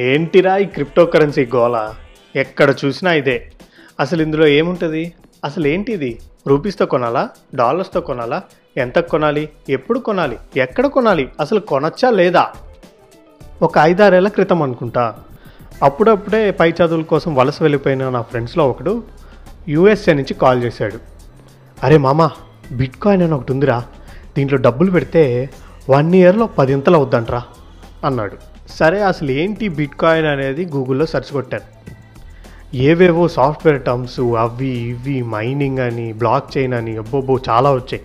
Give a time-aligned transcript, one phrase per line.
[0.00, 1.94] ఏంటిరా ఈ crypto currency గోల
[2.36, 3.52] ఎక్కడ చూసినా ఇదే.
[4.00, 5.12] అసలు ఇందులో ఏముంటుంది?
[5.44, 7.28] అసలు ఏంటి ఇది రూపీస్తో కొనాలా?
[7.54, 8.42] డాలర్స్తో కొనాలా?
[8.76, 9.48] ఎంత కొనాలి?
[9.68, 10.36] ఎప్పుడు కొనాలి?
[10.56, 11.28] ఎక్కడ కొనాలి?
[11.40, 12.52] అసలు కొనచ్చా లేదా?
[13.62, 15.14] ఒక ఐదారేళ్ళ క్రితం అనుకుంటా.
[15.82, 19.02] అప్పుడప్పుడే పై చదువుల కోసం వలస వెళ్ళిపోయిన నా ఫ్రెండ్స్లో ఒకడు
[19.68, 20.98] యూఎస్ఏ నుంచి కాల్ చేశాడు.
[21.82, 22.30] అరే మామ
[22.72, 23.84] బిట్ కాయిన్ అని ఒకటి ఉందిరా.
[24.36, 25.50] దీంట్లో డబ్బులు పెడితే
[25.90, 27.42] వన్ ఇయర్లో పదింతలు అవుద్దంట్రా
[28.04, 28.49] అన్నాడు.
[28.78, 31.68] సరే అసలు ఏంటి బిట్ కాయిన్ అనేది గూగుల్లో సెర్చ్ కొట్టాను
[32.74, 38.02] ఏవేవో సాఫ్ట్వేర్ టర్మ్స్ అవి ఇవి మైనింగ్ అని బ్లాక్ చైన్ అని అబ్బోబో చాలా వచ్చాయి.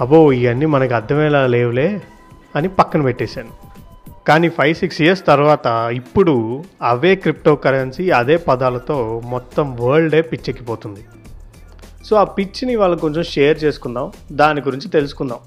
[0.00, 2.00] అబ్బో ఇవన్నీ మనకు అర్థమయ్యేలా లేవులే
[2.56, 3.52] అని పక్కన పెట్టేశాను.
[4.28, 11.04] కానీ ఫైవ్ సిక్స్ ఇయర్స్ తర్వాత ఇప్పుడు అవే క్రిప్టో కరెన్సీ అదే పదాలతో మొత్తం వరల్డే పిచ్చెక్కిపోతుంది.
[12.04, 15.38] సో ఆ పిచ్చిని వాళ్ళు కొంచెం షేర్ చేసుకుందాం దాని గురించి తెలుసుకుందాం.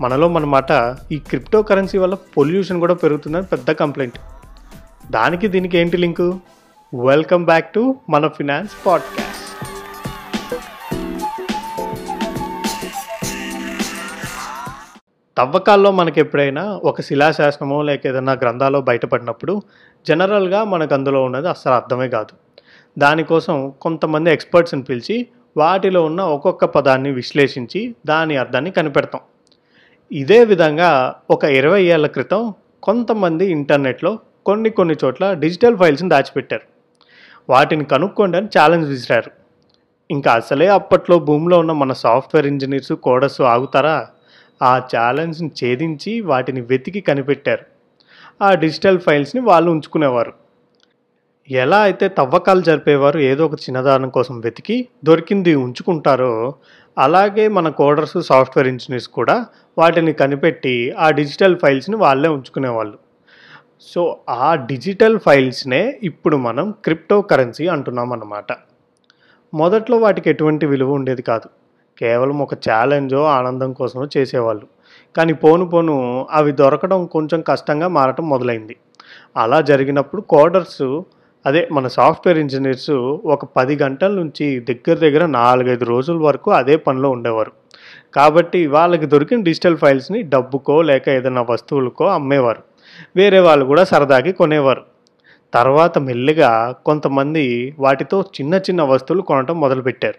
[0.00, 4.18] మనలో మన మాట ఈ క్రిప్టో కరెన్సీ వల్ల పొల్యూషన్ కూడా పెరుగుతుందని పెద్ద కంప్లైంట్
[5.10, 6.40] దానికి దీనికి ఏంటి లింకు
[6.94, 9.28] వెల్కమ్ బ్యాక్ టు మన ఫినాన్స్ పాడ్కాస్ట్
[15.38, 19.62] తవ్వకాల్లో మనకి ఎప్పుడైనా ఒక శిలాశాసనమో లేక ఏదైనా గ్రంథాలో బయటపడినప్పుడు
[20.08, 22.36] జనరల్గా మనకు అందులో ఉన్నది అస్సలు అర్థమే కాదు.
[22.98, 29.20] దానికోసం కొంతమంది ఎక్స్పర్ట్స్ని పిలిచి వాటిలో ఉన్న ఒక్కొక్క పదాన్ని విశ్లేషించి దాని అర్థాన్ని కనిపెడతాం.
[30.12, 36.62] ఇదే విధంగా ఒక ఇరవై ఏళ్ళ క్రితం కొంతమంది ఇంటర్నెట్లో కొన్ని కొన్ని చోట్ల డిజిటల్ ఫైల్స్ని దాచిపెట్టారు.
[37.50, 39.30] వాటిని కనుక్కోండి అని ఛాలెంజ్ విసిరారు.
[40.10, 44.06] ఇంకా అసలే అప్పట్లో భూమిలో ఉన్న మన సాఫ్ట్వేర్ ఇంజనీర్స్ కోడర్స్ ఆగుతారా?
[44.62, 47.64] ఆ ఛాలెంజ్ని ఛేదించి వాటిని వెతికి కనిపెట్టారు.
[48.42, 50.47] ఆ డిజిటల్ ఫైల్స్ని వాళ్ళు ఉంచుకునేవారు.
[51.50, 56.54] ఎలా అయితే తవ్వకాలు జరిపేవారు ఏదో ఒక చిన్నదానం కోసం వెతికి దొరికింది ఉంచుకుంటారో
[56.98, 59.46] అలాగే మన కోడర్స్ సాఫ్ట్వేర్ ఇంజనీర్స్ కూడా
[59.78, 62.98] వాటిని కనిపెట్టి ఆ డిజిటల్ ఫైల్స్ని వాళ్ళే ఉంచుకునేవాళ్ళు.
[63.80, 68.52] సో ఆ డిజిటల్ ఫైల్స్నే ఇప్పుడు మనం క్రిప్టో కరెన్సీ అంటున్నాం అన్నమాట
[69.54, 71.48] మొదట్లో వాటికి ఎటువంటి విలువ ఉండేది కాదు.
[71.98, 74.66] కేవలం ఒక ఛాలెంజో ఆనందం కోసమో చేసేవాళ్ళు.
[75.16, 78.76] కానీ పోను పోను అవి దొరకడం కొంచెం కష్టంగా మారటం మొదలైంది.
[79.36, 81.02] అలా జరిగినప్పుడు కోడర్స్
[81.48, 82.90] అదే మన సాఫ్ట్వేర్ ఇంజనీర్స్
[83.34, 87.52] ఒక పది గంటల నుంచి దగ్గర దగ్గర నాలుగైదు రోజుల వరకు అదే పనిలో ఉండేవారు.
[88.14, 92.62] కాబట్టి వాళ్ళకి దొరికిన డిజిటల్ ఫైల్స్ని డబ్బుకో లేక ఏదైనా వస్తువులకో అమ్మేవారు.
[93.16, 94.82] వేరే వాళ్ళు కూడా సరదాకి కొనేవారు.
[95.54, 100.18] తర్వాత మెల్లిగా కొంతమంది వాటితో చిన్న చిన్న వస్తువులు కొనటం మొదలుపెట్టారు.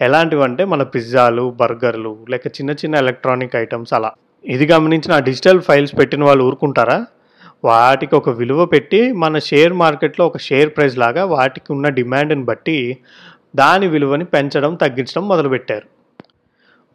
[0.00, 4.10] ఎలాంటివంటే మన పిజ్జాలు బర్గర్లు లేక చిన్న చిన్న ఎలక్ట్రానిక్ ఐటమ్స్ అలా.
[4.44, 7.06] ఇది గమనించిన డిజిటల్ ఫైల్స్ పెట్టిన వాళ్ళు ఊరుకుంటారా?
[7.64, 12.98] వాటికి ఒక విలువ పెట్టి మన షేర్ మార్కెట్లో ఒక షేర్ ప్రైస్ లాగా వాటికి ఉన్న డిమాండ్ని బట్టి
[13.56, 15.88] దాని విలువని పెంచడం తగ్గించడం మొదలుపెట్టారు.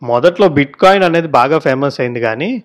[0.05, 2.63] మొదట్లో బిట్ కాయిన్ అనేది బాగా ఫేమస్ అయింది కానీ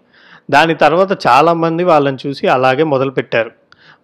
[0.50, 3.50] దాని తర్వాత చాలామంది వాళ్ళని చూసి అలాగే మొదలుపెట్టారు.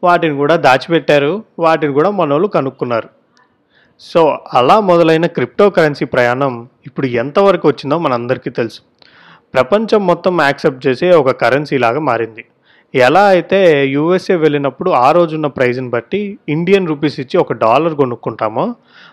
[0.05, 3.09] వాటిని కూడా దాచిపెట్టారు వాటిని కూడా మనోళ్ళు కనుక్కున్నారు.
[4.01, 8.81] సో అలా మొదలైన క్రిప్టో కరెన్సీ ప్రయాణం ఇప్పుడు ఎంతవరకు వచ్చిందో మనందరికీ తెలుసు.
[9.55, 12.45] ప్రపంచం మొత్తం యాక్సెప్ట్ చేసే ఒక కరెన్సీ లాగా మారింది.
[12.95, 13.59] ఎలా అయితే
[13.95, 18.65] యూఎస్ఏ వెళ్ళినప్పుడు ఆ రోజున్న ప్రైజ్ని బట్టి ఇండియన్ రూపీస్ ఇచ్చి ఒక డాలర్ కొనుక్కుంటామో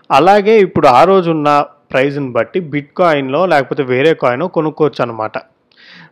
[0.09, 1.49] అలాగే ఇప్పుడు ఆ రోజున్న
[1.91, 5.37] ప్రైజ్ని బట్టి బిట్ కాయిన్లో లేకపోతే వేరే కాయిన్ కొనుక్కోవచ్చు అనమాట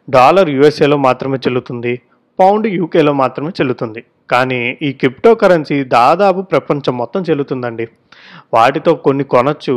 [0.09, 1.94] డాలర్ యూఎస్ఏలో మాత్రమే చెల్లుతుంది
[2.40, 4.02] పౌండ్ యూకేలో మాత్రమే చెల్లుతుంది.
[4.31, 7.85] కానీ ఈ క్రిప్టో కరెన్సీ దాదాపు ప్రపంచం మొత్తం చెల్లుతుందండి.
[8.53, 9.75] వాటితో కొన్ని కొనచ్చు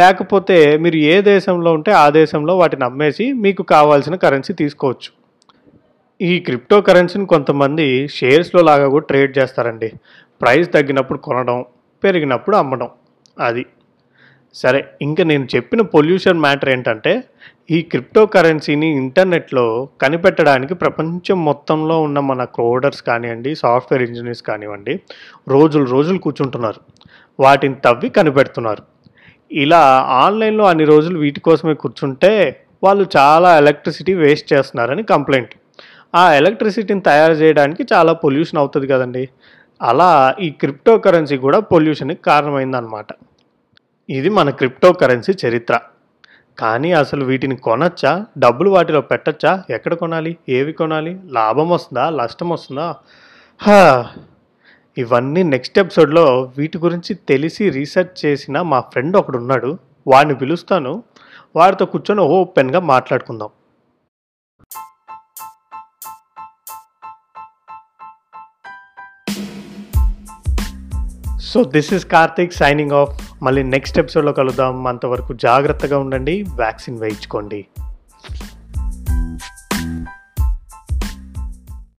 [0.00, 5.10] లేకపోతే మీరు ఏ దేశంలో ఉంటే ఆ దేశంలో వాటిని అమ్మేసి మీకు కావాల్సిన కరెన్సీ తీసుకోవచ్చు.
[6.22, 9.92] ఈ క్రిప్టో కరెన్సీని కొంతమంది షేర్స్లో లాగా కూడా ట్రేడ్ చేస్తారండి.
[10.40, 11.64] ప్రైస్ తగ్గినప్పుడు కొనడం
[12.04, 12.88] పెరిగినప్పుడు అమ్మడం
[13.40, 13.66] అది.
[14.54, 17.24] సరే ఇంకా నేను చెప్పిన పొల్యూషన్ మ్యాటర్ ఏంటంటే
[17.70, 25.00] ఈ క్రిప్టో కరెన్సీని ఇంటర్నెట్లో కనిపెట్టడానికి ప్రపంచం మొత్తంలో ఉన్న మన కోడర్స్ కానివ్వండి సాఫ్ట్వేర్ ఇంజనీర్స్ కానివ్వండి
[25.48, 26.80] రోజులు రోజులు కూర్చుంటున్నారు.
[27.40, 28.82] వాటిని తవ్వి కనిపెడుతున్నారు.
[29.52, 29.82] ఇలా
[30.24, 35.54] ఆన్లైన్లో అన్ని రోజులు వీటి కోసమే కూర్చుంటే వాళ్ళు చాలా ఎలక్ట్రిసిటీ వేస్ట్ చేస్తున్నారని కంప్లైంట్
[36.14, 39.28] ఆ ఎలక్ట్రిసిటీని తయారు చేయడానికి చాలా పొల్యూషన్ అవుతుంది కదండి.
[39.82, 43.06] అలా ఈ క్రిప్టో కరెన్సీ కూడా పొల్యూషన్కి కారణమైందనమాట
[44.10, 45.80] ఇది మన క్రిప్టో కరెన్సీ చరిత్ర.
[46.58, 48.26] కానీ అసలు వీటిని కొనచ్చా?
[48.38, 49.62] డబ్బులు వాటిలో పెట్టచ్చా?
[49.70, 50.36] ఎక్కడ కొనాలి?
[50.48, 51.20] ఏవి కొనాలి?
[51.24, 52.10] లాభం వస్తుందా?
[52.10, 52.96] నష్టం వస్తుందా?
[54.98, 61.02] ఇవన్నీ నెక్స్ట్ ఎపిసోడ్లో వీటి గురించి తెలిసి రీసెర్చ్ చేసిన మా ఫ్రెండ్ ఒకడు ఉన్నాడు వాడిని పిలుస్తాను.
[61.56, 63.48] వాడితో కూర్చొని ఓపెన్గా మాట్లాడుకుందాం.
[71.40, 74.86] So this is Karthik signing off మళ్ళీ నెక్స్ట్ ఎపిసోడ్లో కలుద్దాం.
[74.86, 76.42] అంతవరకు జాగ్రత్తగా ఉండండి.
[76.42, 77.66] వ్యాక్సిన్ వేయించుకోండి.